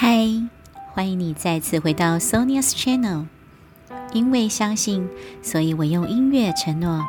[0.00, 0.24] 嗨，
[0.92, 3.26] 欢迎你再次回到 Sonia's Channel。
[4.12, 5.08] 因为相信，
[5.42, 7.04] 所以我用音乐承诺。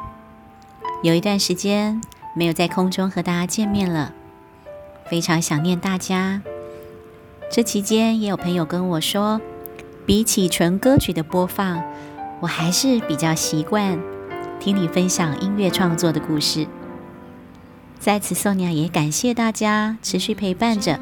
[1.03, 2.01] 有一段时间
[2.35, 4.11] 没有在空中和大家见面了，
[5.07, 6.41] 非常想念大家。
[7.51, 9.39] 这期间也有朋友跟我说，
[10.07, 11.83] 比起纯歌曲的播放，
[12.39, 13.99] 我还是比较习惯
[14.59, 16.65] 听你分享音乐创作的故事。
[17.99, 20.99] 在此，Sonia 也感谢大家持续陪伴着，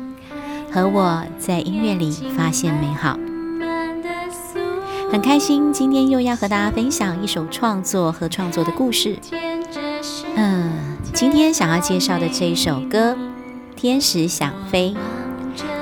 [0.72, 3.18] 和我在音乐里发现美好。
[5.12, 9.18] 很开心，今天又要和大家分享一首创作和创作的故事。
[10.36, 10.72] 嗯，
[11.14, 13.14] 今天想要介绍的这一首歌
[13.76, 14.94] 《天使想飞》，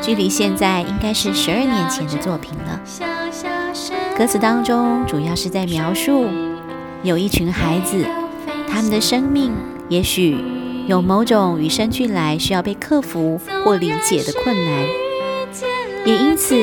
[0.05, 2.79] 距离现在应该是十二年前的作品了。
[4.17, 6.27] 歌词当中主要是在描述
[7.03, 8.05] 有一群孩子，
[8.69, 9.51] 他们的生命
[9.89, 10.37] 也许
[10.87, 14.87] 有某种与生俱来需要被克服或理解的困难，
[16.05, 16.55] 也因此。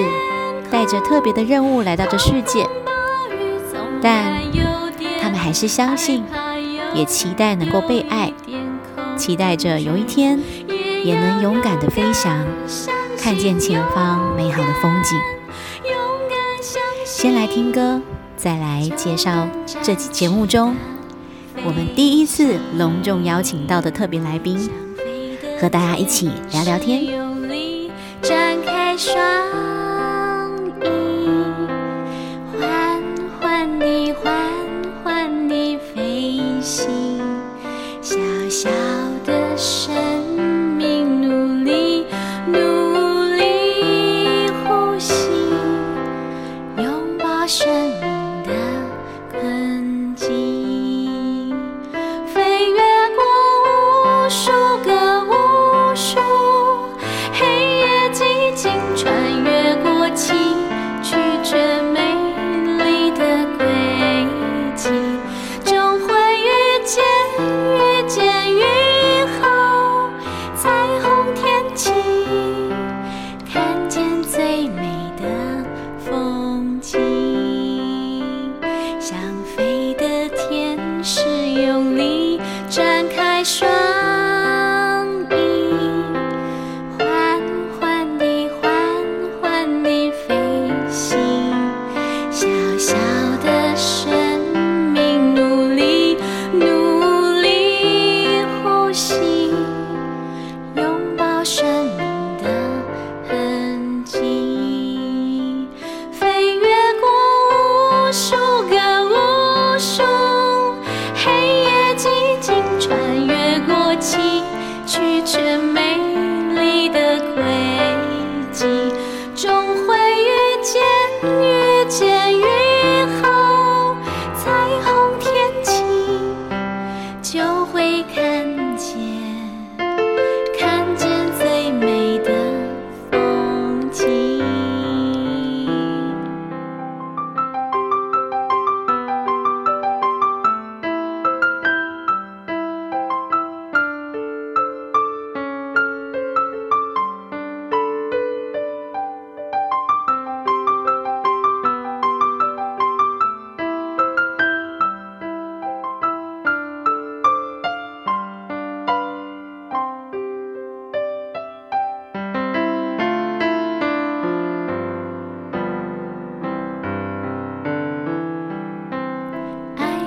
[0.71, 2.67] 带着特别的任务来到这世界，
[4.01, 4.41] 但
[5.21, 6.25] 他们还是相信，
[6.95, 8.33] 也期待能够被爱，
[9.15, 10.41] 期待着有一天
[11.05, 12.43] 也能勇敢的飞翔，
[13.19, 15.19] 看见前方美好的风景。
[17.05, 18.01] 先来听歌，
[18.35, 19.47] 再来介绍
[19.83, 20.75] 这期节目中
[21.65, 24.59] 我们第一次隆重邀请到的特别来宾，
[25.61, 27.05] 和大家一起聊聊天。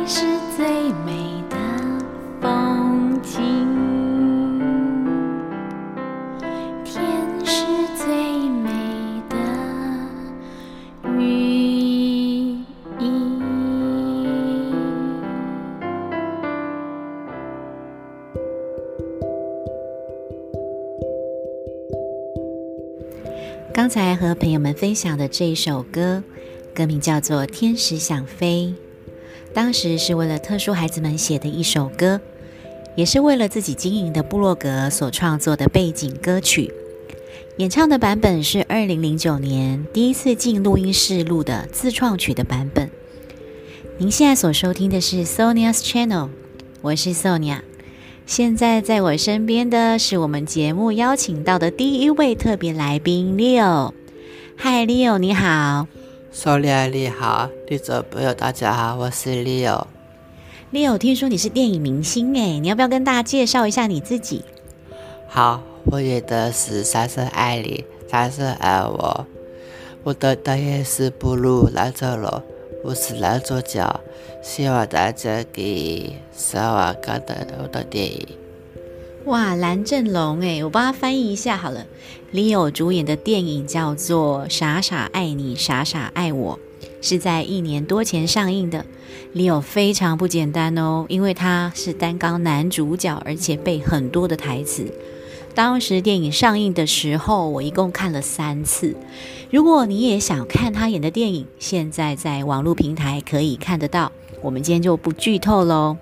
[0.08, 0.22] 是
[0.56, 0.66] 最
[1.04, 1.58] 美的
[2.40, 3.40] 风景，
[6.84, 7.04] 天
[7.44, 7.66] 是
[7.98, 8.70] 最美
[9.28, 9.36] 的
[23.74, 26.24] 刚才和朋友们分享的这首歌，
[26.76, 28.72] 歌名叫做天使想飞。
[29.56, 32.20] 当时是为了特殊孩子们写的一首歌，
[32.94, 36.74] 也是为了自己经营的部落格所创作的背景歌曲。
[37.56, 42.92] 演唱的版本是二零零九年第一次进录音室录的自创曲的版本。
[43.98, 46.28] 您现在所收听的是 Sonia's Channel，
[46.82, 47.62] 我是 Sonia。
[48.26, 53.94] 现在在我身边的是我们节目邀请到的第一位特别来宾 Leo。
[54.58, 55.88] 嗨，Leo，你好。
[56.36, 59.88] Sonia，你好，绿者朋友，大家好，我是 Leo。
[60.74, 64.44] Leo，听说你是电影明星哎，你要不要跟大家介绍一下你自己？
[65.30, 69.26] 好，我演的是《三生爱你》，三生爱我。
[70.04, 72.44] 我的导演是布鲁兰泽罗，
[72.84, 74.02] 我是男主角，
[74.44, 78.28] 希望大家可以喜欢看的我的电影。
[79.24, 81.86] 哇，蓝正龙哎，我帮他翻译一下好了。
[82.36, 86.60] 李友主演的电影叫做《傻傻爱你，傻傻爱我》，
[87.00, 88.86] 是在一年多前上映的。
[89.32, 94.92] 李友非常不简单哦，因为他是担纲男主角，而且背很多的台词。
[95.54, 98.98] 当时电影上映的时候，我一共看了三次。
[99.50, 104.12] 如果你也想看他演的电影，现在在网络平台可以看得到。
[104.42, 105.96] 我们今天就不剧透喽。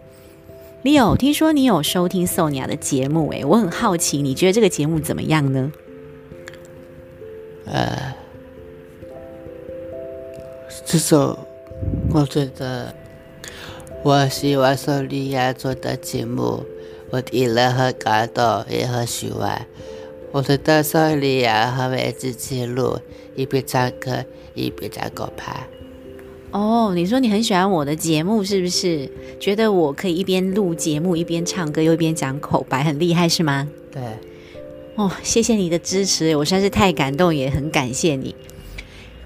[0.84, 5.72] Leo，听说你有收听 Sonia 的节目，诶，我很好奇，你觉得这个节目怎么样呢？
[7.66, 8.14] 呃，
[10.86, 11.40] 这首
[12.14, 12.94] 我觉得
[14.04, 16.64] 我喜欢 Sonia 做的节目，
[17.10, 19.66] 我听了很感动，也很喜欢。
[20.32, 23.00] 我觉得 Sonia 很会自己录，
[23.36, 25.68] 一边唱歌一边在狗拍。
[26.52, 29.10] 哦，你说你很喜欢我的节目是不是？
[29.40, 33.70] 觉得我可以一边录节目一边唱歌又一边讲口白，很厉害是吗？
[33.92, 34.02] 对。
[34.96, 38.36] 哦，谢谢你的支持，我实在是太感动，也很感谢你。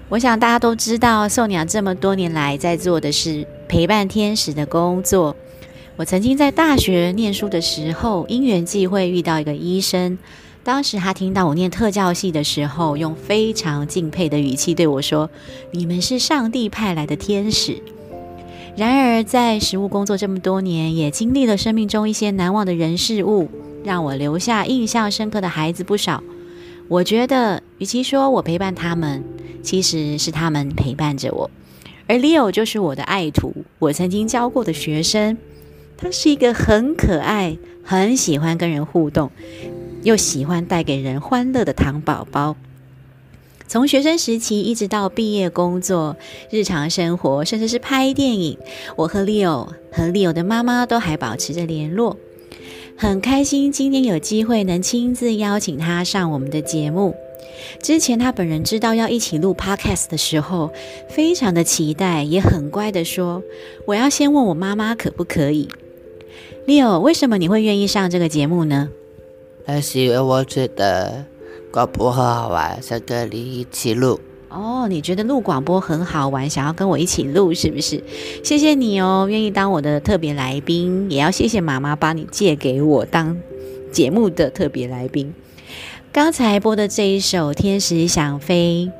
[0.08, 5.36] 我想大家都知道，宋娘这么多年来在做的是陪伴天使的工作。
[5.96, 10.18] 我曾经在大学念书的时候，因缘际会遇到一个医生。
[10.64, 15.28] 当时他听到我念特教系的时候，用非常敬佩的语气对我说
[15.72, 17.82] ：“你们是上帝派来的天使。”
[18.76, 23.50] 然而，在实务工作这么多年，也经历了生命中一些难忘的人事物，
[23.84, 26.22] 让我留下印象深刻的孩子不少。
[26.88, 29.22] 我觉得，与其说我陪伴他们，
[29.62, 31.50] 其实是他们陪伴着我。
[32.06, 35.36] 而 Leo 就是我的爱徒，我曾经教过的学生。
[35.96, 39.30] 他是一个很可爱、很喜欢跟人互动。
[40.04, 42.56] 又喜欢带给人欢乐的糖宝宝，
[43.66, 46.16] 从学生时期一直到毕业工作、
[46.50, 48.56] 日常生活，甚至是拍电影，
[48.94, 52.16] 我和 Leo 和 Leo 的妈妈都还保持着联络。
[53.00, 57.14] 很开心今天有机会能亲自邀请他上我们的节目。
[57.80, 60.72] 之前他本人知道要一起录 Podcast 的时候，
[61.08, 63.44] 非常的期待，也很乖的说
[63.86, 65.68] ：“我要先问我妈妈可不可以。
[66.66, 68.90] ”Leo，为什么你会愿意上这个节目呢？
[69.64, 71.24] 还是因为我觉得
[71.70, 74.18] 广播很好玩，想跟你一起录。
[74.50, 78.02] 哦，你觉得录广播很好玩，想要跟我一起录，是不是？
[78.42, 83.36] 谢谢你哦，愿意当我的特别来宾，也要谢谢妈妈把你借给我当
[83.92, 85.34] 节目的特别来宾。
[86.10, 88.90] 刚才播的这一首《天使想飞》，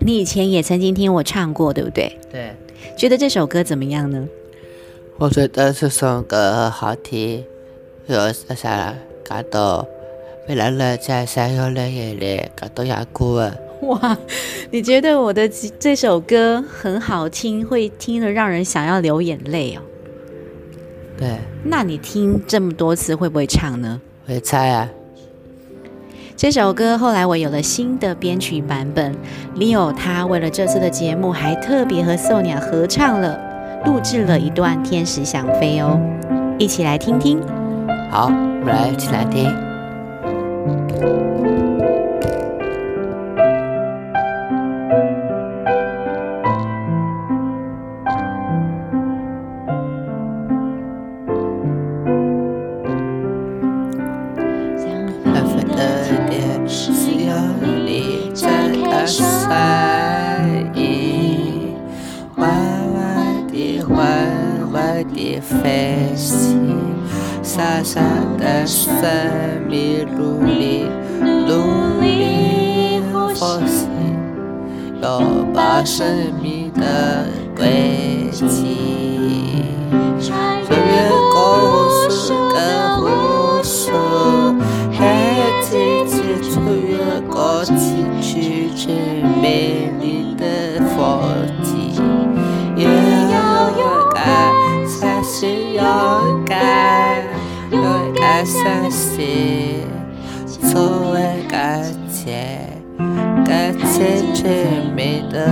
[0.00, 2.18] 你以前也曾经听我唱过，对不对？
[2.30, 2.56] 对。
[2.98, 4.28] 觉得这首歌怎么样呢？
[5.18, 7.44] 我觉得这首歌很好听，
[8.06, 8.94] 有啥？
[9.24, 9.86] 感到
[10.48, 13.56] 为了人家想要流眼里，感到要哭了。
[13.82, 14.16] 哇，
[14.70, 15.48] 你觉得我的
[15.78, 19.80] 这首歌很好听，会听得让人想要流眼泪哦？
[21.16, 21.38] 对。
[21.64, 24.00] 那你听这么多次，会不会唱呢？
[24.26, 24.88] 会猜啊。
[26.36, 29.14] 这首歌后来我有了新的编曲版本
[29.56, 33.38] ，Leo 他为了这次的节目，还特别和 Sonia 合唱了，
[33.84, 36.00] 录制了一段《天使想飞》哦，
[36.58, 37.40] 一起来听听。
[38.10, 39.52] 好，我们来一起来听。
[62.42, 62.50] 缓
[62.92, 63.94] 缓地、缓
[64.72, 66.76] 缓地飞行，
[67.40, 68.00] 傻傻
[68.36, 70.88] 的神秘努力
[71.22, 73.86] 努力呼吸，
[75.00, 76.04] 拥抱生
[76.42, 78.76] 命的轨迹。
[100.46, 102.58] 从未感觉，
[103.44, 104.42] 感觉最
[104.94, 105.46] 美的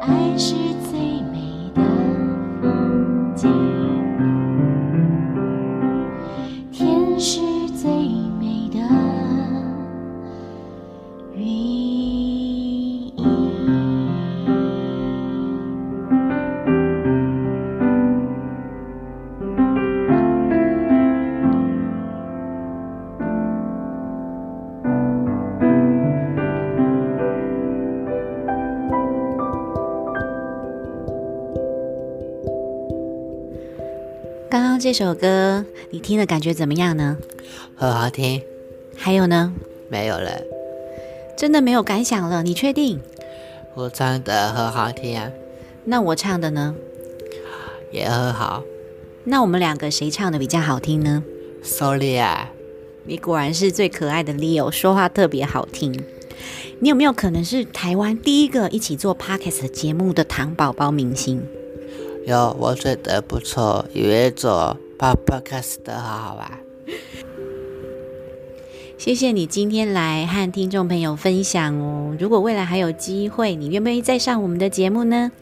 [0.00, 0.77] 爱是
[34.78, 37.18] 这首歌你听的感觉怎么样呢？
[37.74, 38.40] 很好听，
[38.96, 39.52] 还有呢？
[39.88, 40.40] 没有了。
[41.36, 42.44] 真的没有感想了？
[42.44, 43.00] 你确定？
[43.74, 45.30] 我唱的很好听啊，
[45.84, 46.76] 那我唱的呢？
[47.90, 48.62] 也很好。
[49.24, 51.24] 那我们两个谁唱的比较好听呢
[51.62, 52.52] ？Sorry 啊，
[53.04, 55.92] 你果然是最可爱的 Leo，说话特别好听。
[56.78, 61.42] 你有没有可能是台湾第一个一起做 Podcast 节目的糖宝宝明星？
[62.28, 66.46] 有我觉得不错，因为做 podcast 的好好玩。
[68.98, 72.14] 谢谢你今天来和听众朋友分享哦。
[72.20, 75.32] 如果未来还有机会，你愿不愿意再上我们的节目呢？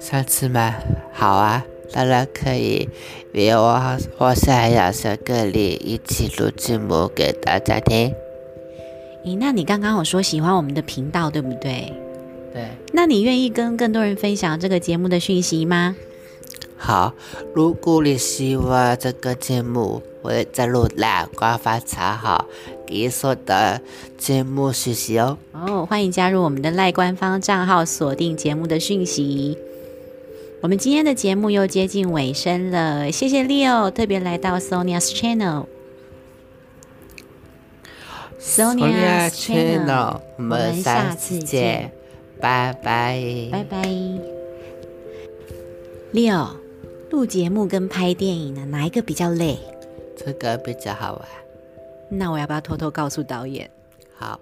[0.00, 0.74] 上次吗？
[1.12, 1.62] 好啊，
[1.92, 2.88] 当然可以。
[3.34, 8.14] 因为我我想要和格里一起录字幕给大家听。
[9.26, 11.92] 咦，那你刚刚有说喜欢我们的频道，对不对？
[12.54, 15.94] 对，那你愿意跟更多人分享这个节目的讯息吗？
[16.84, 17.14] 好。
[17.54, 22.46] 如果你喜欢这个节目，我会在录栏官方查好
[22.86, 23.80] 给所的
[24.18, 25.38] 节目讯息哦。
[25.52, 29.56] 哦，欢迎加入我们的赖官方账号，锁定节目的讯息。
[30.60, 35.66] 我们今天的节目又接近尾声了，谢谢 Leo 特别来到 Sonia's Channel。
[38.40, 41.92] Sonia's Channel，我们下次见，
[42.40, 43.88] 拜拜，拜拜。
[46.12, 46.48] Leo，
[47.14, 49.56] 录节目跟拍电影呢，哪一个比较累？
[50.16, 51.28] 这个比较好玩。
[52.08, 53.70] 那我要不要偷偷告诉导演？
[54.18, 54.40] 好。